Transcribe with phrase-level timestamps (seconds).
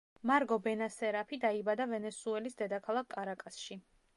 [0.29, 3.79] მარგო ბენასერაფი დაიბადა ვენესუელის დედაქალაქ კარაკასში.